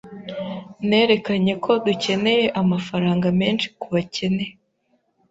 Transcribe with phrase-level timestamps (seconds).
[0.89, 4.45] Nerekanye ko dukeneye amafaranga menshi kubakene.